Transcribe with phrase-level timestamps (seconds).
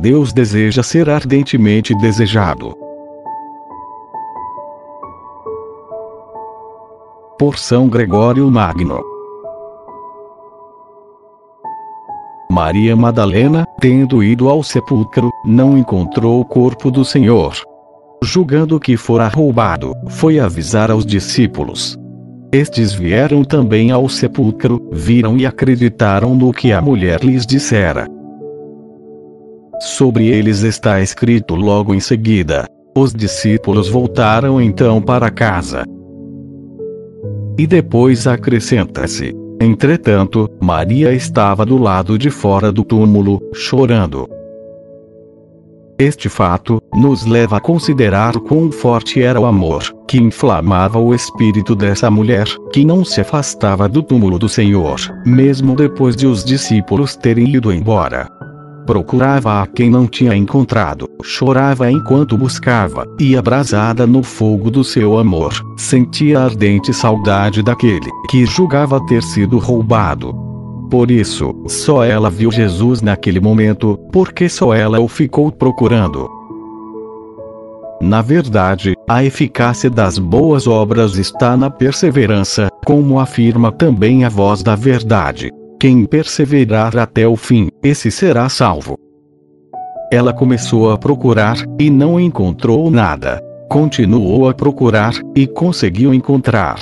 [0.00, 2.76] Deus deseja ser ardentemente desejado.
[7.38, 9.02] Por São Gregório Magno.
[12.50, 17.54] Maria Madalena, tendo ido ao sepulcro, não encontrou o corpo do Senhor.
[18.22, 21.96] Julgando que fora roubado, foi avisar aos discípulos.
[22.52, 28.06] Estes vieram também ao sepulcro, viram e acreditaram no que a mulher lhes dissera.
[29.80, 35.84] Sobre eles está escrito logo em seguida: Os discípulos voltaram então para casa.
[37.56, 44.28] E depois acrescenta-se: Entretanto, Maria estava do lado de fora do túmulo, chorando.
[45.98, 51.74] Este fato nos leva a considerar quão forte era o amor que inflamava o espírito
[51.74, 57.16] dessa mulher, que não se afastava do túmulo do Senhor, mesmo depois de os discípulos
[57.16, 58.28] terem ido embora
[58.88, 65.18] procurava a quem não tinha encontrado, chorava enquanto buscava, e abrasada no fogo do seu
[65.18, 70.47] amor, sentia ardente saudade daquele que julgava ter sido roubado.
[70.90, 76.28] Por isso, só ela viu Jesus naquele momento, porque só ela o ficou procurando.
[78.00, 84.62] Na verdade, a eficácia das boas obras está na perseverança, como afirma também a voz
[84.62, 85.50] da verdade.
[85.78, 88.96] Quem perseverar até o fim, esse será salvo.
[90.10, 93.42] Ela começou a procurar, e não encontrou nada.
[93.68, 96.78] Continuou a procurar, e conseguiu encontrar.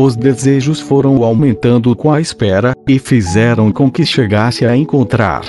[0.00, 5.42] Os desejos foram aumentando com a espera, e fizeram com que chegasse a encontrar.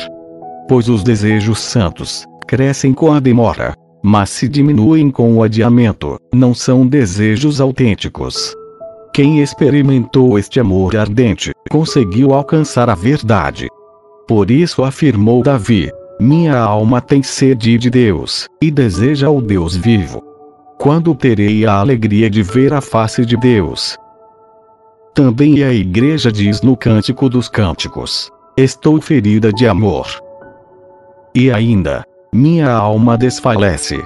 [0.67, 6.51] Pois os desejos santos crescem com a demora, mas se diminuem com o adiamento, não
[6.55, 8.55] são desejos autênticos.
[9.13, 13.67] Quem experimentou este amor ardente, conseguiu alcançar a verdade.
[14.27, 20.23] Por isso afirmou Davi: Minha alma tem sede de Deus, e deseja o Deus vivo.
[20.79, 23.95] Quando terei a alegria de ver a face de Deus?
[25.13, 30.07] Também a igreja diz no Cântico dos Cânticos: Estou ferida de amor.
[31.35, 32.03] E ainda,
[32.33, 34.01] minha alma desfalece.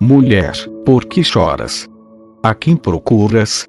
[0.00, 0.52] Mulher,
[0.84, 1.88] por que choras?
[2.42, 3.68] A quem procuras?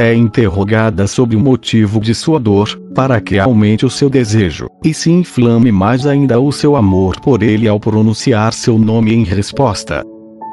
[0.00, 4.94] É interrogada sobre o motivo de sua dor, para que aumente o seu desejo, e
[4.94, 10.02] se inflame mais ainda o seu amor por ele ao pronunciar seu nome em resposta.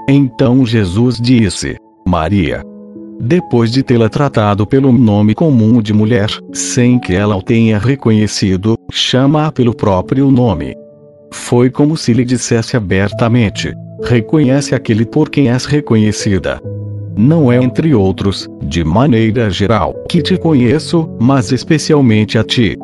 [0.09, 2.61] Então Jesus disse: Maria.
[3.19, 8.77] Depois de tê-la tratado pelo nome comum de mulher, sem que ela o tenha reconhecido,
[8.91, 10.75] chama-a pelo próprio nome.
[11.31, 13.73] Foi como se lhe dissesse abertamente:
[14.03, 16.61] Reconhece aquele por quem és reconhecida
[17.17, 22.77] não é entre outros, de maneira geral, que te conheço, mas especialmente a ti.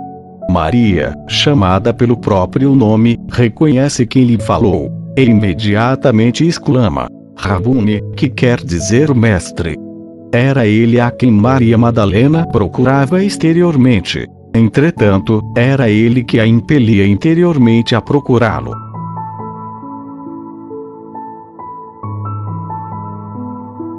[0.50, 7.08] Maria, chamada pelo próprio nome, reconhece quem lhe falou, e imediatamente exclama:
[7.38, 9.78] Rabuni, que quer dizer mestre.
[10.34, 14.28] Era ele a quem Maria Madalena procurava exteriormente.
[14.52, 18.93] Entretanto, era ele que a impelia interiormente a procurá-lo.